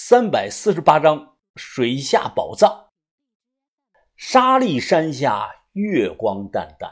[0.00, 2.90] 三百四十八章水下宝藏。
[4.14, 6.88] 沙砾山下月光淡淡，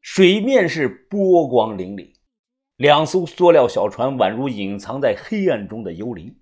[0.00, 2.14] 水面是波光粼粼。
[2.76, 6.40] 两艘塑料小船宛如隐藏在黑暗中的幽灵，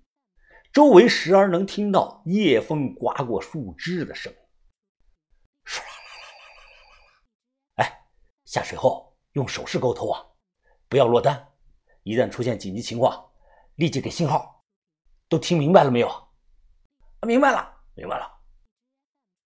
[0.71, 4.37] 周围时而能听到夜风刮过树枝的声音。
[5.65, 5.89] 唰啦啦
[6.21, 7.83] 啦啦啦啦啦！
[7.83, 7.99] 哎，
[8.45, 10.23] 下水后用手势沟通啊，
[10.87, 11.47] 不要落单。
[12.03, 13.31] 一旦出现紧急情况，
[13.73, 14.58] 立即给信号。
[15.29, 16.09] 都听明白了没有？
[17.21, 18.27] 明白了，明白了。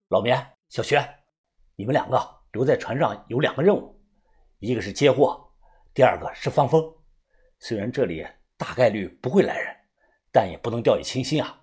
[0.07, 1.03] 老棉、小轩，
[1.75, 4.01] 你们两个留在船上有两个任务，
[4.59, 5.45] 一个是接货，
[5.93, 6.81] 第二个是放风。
[7.59, 8.25] 虽然这里
[8.57, 9.75] 大概率不会来人，
[10.31, 11.61] 但也不能掉以轻心啊！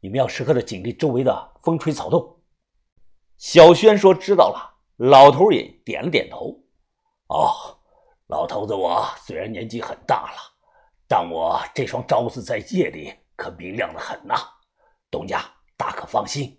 [0.00, 2.42] 你们要时刻的警惕周围的风吹草动。
[3.38, 4.68] 小轩说：“知道了。”
[5.00, 6.62] 老头也点了点头。
[7.28, 7.80] 哦，
[8.26, 10.38] 老头子，我虽然年纪很大了，
[11.08, 13.14] 但我这双招子在夜里。
[13.40, 14.34] 可明亮的很呐，
[15.10, 15.42] 东家
[15.74, 16.58] 大可放心。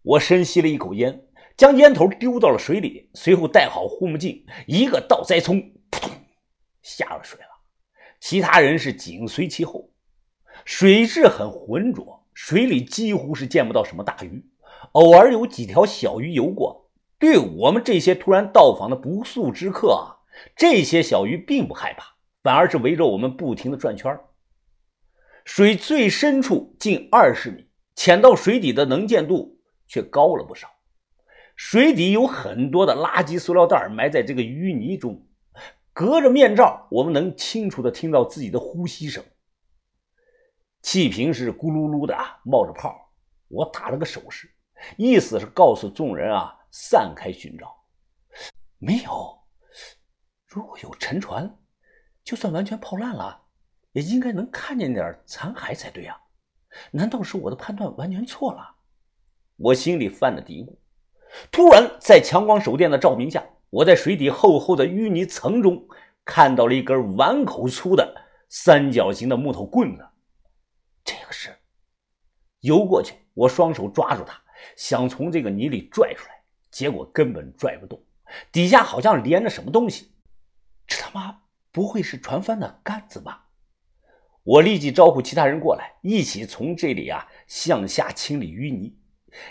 [0.00, 6.10] 我深吸了一口烟，将烟头丢到了水里，随后戴好护目镜，一个倒栽葱，扑通
[6.80, 7.46] 下了水了。
[8.20, 9.90] 其他人是紧随其后。
[10.64, 14.42] 水质很浑浊，水里几乎是见不到什么大鱼，
[14.92, 16.90] 偶尔有几条小鱼游过。
[17.18, 20.24] 对我们这些突然到访的不速之客啊，
[20.56, 24.18] 这些小鱼并不害怕，反而是围着我们不停的转圈
[25.44, 30.68] 水最深处近二十米，潜到水底的能见度却高了不少。
[31.56, 35.26] 水底有很多的垃圾塑料袋埋在这个淤泥中，
[35.92, 39.22] 隔着面罩，我们能清楚的听到自己的呼吸声。
[40.82, 43.12] 气瓶是咕噜噜的冒着泡，
[43.48, 44.50] 我打了个手势，
[44.96, 47.76] 意思是告诉众人啊，散开寻找。
[48.78, 49.38] 没有，
[50.46, 51.58] 如果有沉船，
[52.24, 53.42] 就算完全泡烂了。
[53.92, 56.16] 也应该能看见点残骸才对啊！
[56.92, 58.76] 难道是我的判断完全错了？
[59.56, 60.76] 我心里犯了嘀咕。
[61.50, 65.86] 突然，在强光手电的照明下，我在水底厚厚的淤泥层中
[66.24, 68.14] 看到了一根碗口粗的
[68.48, 70.06] 三角形的木头棍子。
[71.04, 71.56] 这个是
[72.60, 74.40] 游过去，我双手抓住它，
[74.76, 78.00] 想从这个泥里拽出来，结果根本拽不动，
[78.52, 80.12] 底下好像连着什么东西。
[80.86, 83.49] 这他妈不会是船帆的杆子吧？
[84.42, 88.96] 我立即招呼其他人过来，一起从这里啊向下清理淤泥。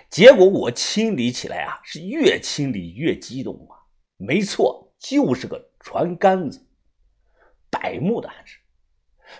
[0.10, 3.78] 结果我清理起来啊，是越清理越激动啊！
[4.18, 6.68] 没错，就是个船杆子，
[7.70, 8.60] 柏木的还是。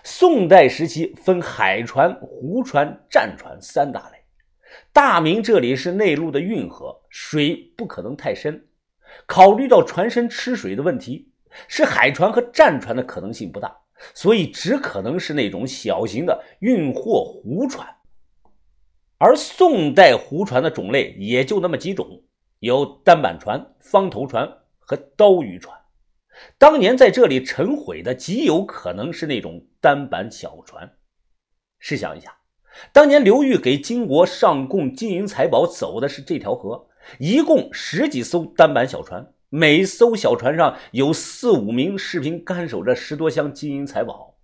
[0.04, 4.18] 宋代时期分海船、湖船、战船三大类。
[4.92, 8.68] 大明这里是内陆的运河，水不可能太深。
[9.26, 11.32] 考虑到船身吃水的问题，
[11.66, 13.79] 是海船和战船的可能性不大。
[14.14, 17.86] 所以只可能是那种小型的运货湖船，
[19.18, 22.22] 而宋代湖船的种类也就那么几种，
[22.60, 25.78] 有单板船、方头船和刀鱼船。
[26.56, 30.90] 当年在这里沉毁的极有可能是那种单板小船。
[31.78, 32.34] 试想一下，
[32.92, 36.88] 当年刘裕给金国上贡金银财宝走的是这条河，
[37.18, 39.34] 一共十几艘单板小船。
[39.52, 44.36] 每艘小船上有四五名士兵看守着十多箱金银财宝，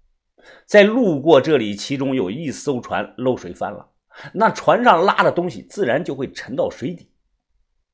[0.66, 3.88] 在路过这里，其中有一艘船漏水翻了，
[4.34, 7.08] 那船上拉的东西自然就会沉到水底。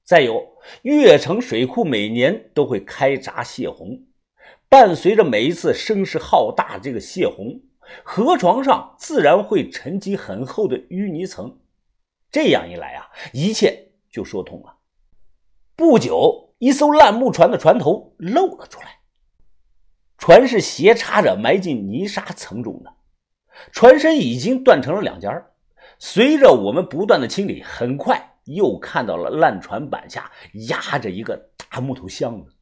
[0.03, 0.43] 再有，
[0.85, 4.07] 越城水库每年都会开闸泄洪，
[4.71, 7.61] 伴随着每一次声势浩大这个泄洪，
[8.03, 11.59] 河床上自然会沉积很厚的淤泥层。
[12.31, 14.79] 这样一来啊，一切就说通了。
[15.77, 16.49] 不久。
[16.63, 19.01] 一艘烂木船的船头露了出来，
[20.17, 22.93] 船是斜插着埋进泥沙层中的，
[23.73, 25.29] 船身已经断成了两截
[25.99, 30.31] 随着我们不断的清理，很快又看到了烂船板下
[30.69, 32.55] 压着一个大木头箱子。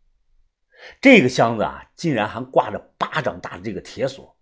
[0.98, 4.34] 这个箱子啊，竟然还挂着巴掌大的这个铁锁，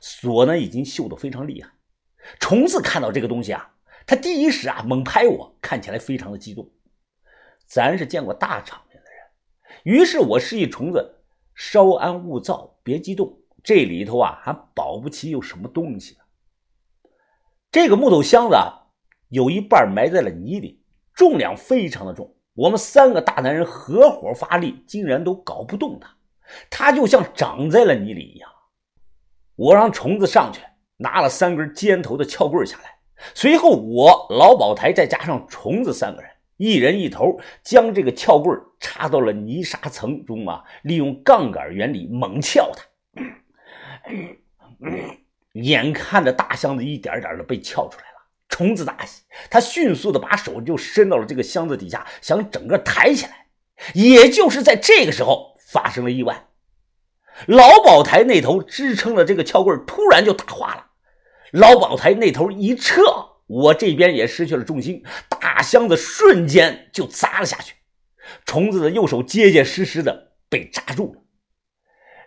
[0.00, 1.70] 锁呢已经锈得非常厉害。
[2.40, 3.76] 虫子看到这个东西啊，
[4.08, 6.68] 他第一时啊猛拍我，看起来非常的激动。
[7.64, 8.93] 咱是见过大场面。
[9.84, 11.22] 于是我示意虫子
[11.54, 13.38] 稍安勿躁，别激动。
[13.62, 16.20] 这里头啊，还保不齐有什么东西呢。
[17.70, 18.88] 这个木头箱子啊，
[19.28, 20.82] 有一半埋在了泥里，
[21.14, 22.34] 重量非常的重。
[22.54, 26.16] 我们三个大男人合伙发力，竟然都搞不动它，
[26.70, 28.50] 它就像长在了泥里一样。
[29.56, 30.62] 我让虫子上去
[30.96, 32.98] 拿了三根尖头的撬棍下来，
[33.34, 36.30] 随后我老宝台再加上虫子三个人。
[36.56, 40.62] 一人一头，将这个撬棍插到了泥沙层中啊！
[40.82, 42.84] 利用杠杆原理猛撬它。
[45.52, 48.18] 眼看着大箱子一点点的被撬出来了，
[48.48, 53.46] 虫子大喜，他迅速的把手就伸到了这个箱子底下，想整个抬起来。
[53.94, 56.46] 也就是在这个时候，发生了意外。
[57.46, 60.86] 老宝台那头支撑的这个撬棍突然就打滑了，
[61.50, 63.02] 老宝台那头一撤，
[63.46, 67.74] 我这边也失去了重心，大箱子瞬间就砸了下去。
[68.46, 71.20] 虫子的右手结结实实的被扎住了，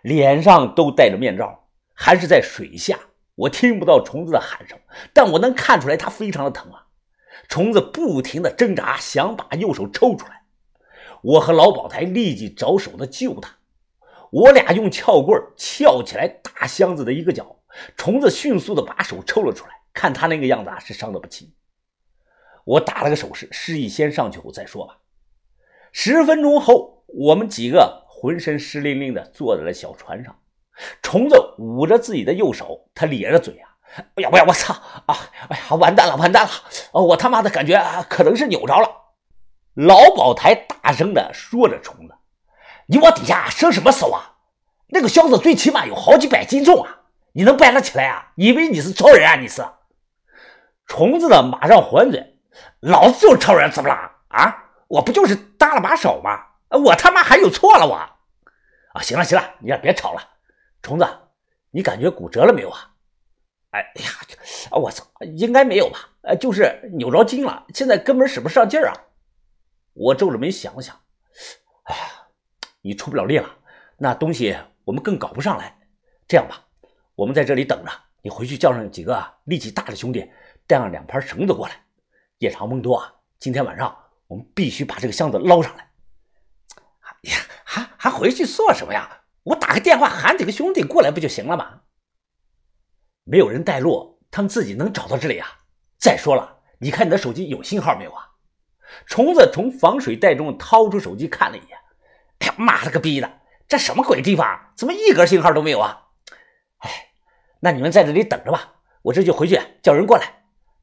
[0.02, 2.98] 脸上都戴着面罩，还是在水下，
[3.34, 4.78] 我听不到虫子的喊声，
[5.12, 6.86] 但我能看出来它非常的疼啊。
[7.48, 10.42] 虫子不停的挣扎，想把右手抽出来，
[11.22, 13.56] 我和老宝台立即着手的救它。
[14.30, 17.60] 我俩用撬棍撬起来大箱子的一个角，
[17.96, 21.52] 虫子迅速的把手抽了出来，看他那个样子啊，是伤得不轻。
[22.64, 24.98] 我打了个手势，示意先上去后再说吧。
[25.90, 30.38] 十分钟后，我们几个浑身湿淋淋的坐在了小船上。
[31.02, 33.74] 虫子捂着自己的右手，他咧着嘴啊，
[34.14, 34.72] 哎呀，哎呀，我操
[35.06, 35.18] 啊！
[35.48, 36.50] 哎呀，完蛋了，完蛋了！
[36.92, 38.88] 我他妈的感觉可能是扭着了。
[39.74, 42.14] 老宝台大声的说着：“虫子。”
[42.86, 44.36] 你往底下伸什么手啊？
[44.90, 47.00] 那个箱子最起码有好几百斤重啊！
[47.32, 48.32] 你能搬得起来啊？
[48.36, 49.34] 以为你是超人啊？
[49.34, 49.64] 你是？
[50.88, 52.36] 虫子的马上还嘴，
[52.80, 53.94] 老子就是超人，怎么了？
[54.28, 54.64] 啊？
[54.88, 56.46] 我不就是搭了把手吗？
[56.70, 57.94] 我他妈还有错了我？
[57.94, 60.22] 啊，行了行了，你俩别吵了。
[60.82, 61.06] 虫子，
[61.70, 62.90] 你感觉骨折了没有啊？
[63.70, 64.10] 哎呀，
[64.72, 65.04] 我操，
[65.36, 66.08] 应该没有吧？
[66.22, 68.94] 呃，就是扭着筋了，现在根本使不上劲儿啊！
[69.92, 70.98] 我皱着眉想了想，
[71.84, 72.02] 哎呀。
[72.80, 73.56] 你出不了力了，
[73.98, 75.76] 那东西我们更搞不上来。
[76.28, 76.64] 这样吧，
[77.16, 77.90] 我们在这里等着，
[78.22, 80.30] 你回去叫上几个力气大的兄弟，
[80.68, 81.74] 带上两盘绳子过来。
[82.38, 83.96] 夜长梦多啊，今天晚上
[84.28, 85.90] 我们必须把这个箱子捞上来。
[87.00, 89.22] 哎呀，还还回去做什么呀？
[89.44, 91.80] 我打个电话喊几个兄弟过来不就行了吗？
[93.24, 95.48] 没有人带路，他们自己能找到这里啊？
[95.98, 98.28] 再说了，你看你的手机有信号没有啊？
[99.06, 101.78] 虫子从防水袋中掏出手机看了一眼。
[102.40, 103.40] 哎呀妈了个逼的！
[103.66, 104.72] 这什么鬼地方？
[104.76, 106.08] 怎么一格信号都没有啊？
[106.78, 107.08] 哎，
[107.60, 110.37] 那你们在这里等着吧，我这就回去叫人过来。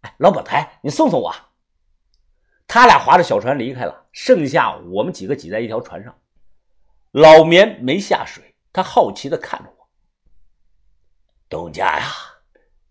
[0.06, 1.34] 哎，老板台，你送送我。
[2.68, 6.16] 他俩划着小船离开了，剩下我们几个挤在一条船上。
[7.12, 9.90] 老棉没下水，他好奇的看着我。
[11.50, 12.06] 东家呀，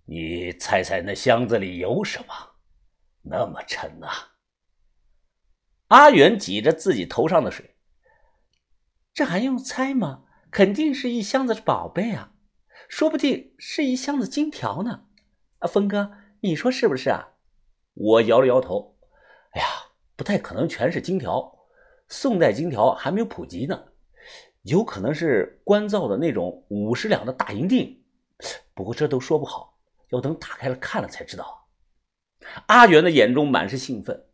[0.06, 2.34] 你猜猜那箱子里有什么？
[3.22, 4.08] 那么沉呐！
[5.88, 7.76] 阿远挤着自己头上的水。
[9.12, 10.24] 这还用猜吗？
[10.50, 12.32] 肯定是一箱子宝贝啊，
[12.88, 15.06] 说不定是一箱子金条呢。
[15.58, 16.12] 啊，峰哥，
[16.44, 17.26] 你说是不是啊？
[17.94, 18.98] 我摇了摇头。
[19.52, 19.66] 哎呀，
[20.14, 21.50] 不太可能全是金条，
[22.06, 23.82] 宋代金条还没有普及呢，
[24.60, 27.98] 有可能是官造的那种五十两的大银锭。
[28.74, 29.78] 不过这都说不好，
[30.10, 31.66] 要等打开了看了才知道。
[32.66, 34.26] 阿元的眼中满是兴奋。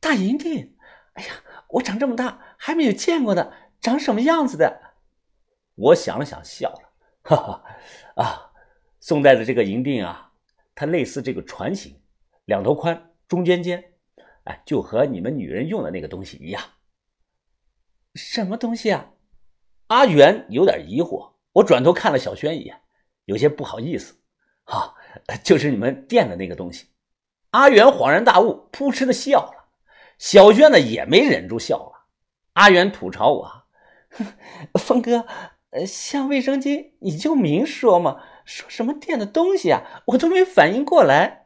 [0.00, 0.74] 大银锭？
[1.12, 1.34] 哎呀，
[1.68, 3.52] 我长这么大还没有见过呢。
[3.82, 4.80] 长什么样子的？
[5.74, 7.64] 我想了想，笑了，哈哈
[8.16, 8.52] 啊！
[8.98, 10.29] 宋代的这个银锭啊，
[10.80, 11.94] 它类似这个船形，
[12.46, 13.84] 两头宽，中间尖，
[14.44, 16.62] 哎，就和你们女人用的那个东西一样。
[18.14, 19.10] 什么东西啊？
[19.88, 21.32] 阿元有点疑惑。
[21.52, 22.80] 我转头看了小轩一眼，
[23.26, 24.14] 有些不好意思。
[24.64, 24.94] 哈，
[25.44, 26.86] 就是你们店的那个东西。
[27.50, 29.68] 阿元恍然大悟，扑哧的笑了。
[30.16, 32.06] 小轩呢，也没忍住笑了。
[32.54, 33.64] 阿元吐槽我。
[34.80, 35.26] 峰哥，
[35.72, 41.39] 呃，像卫生巾你就明说嘛，说什么店的东西啊，我都没反应过来。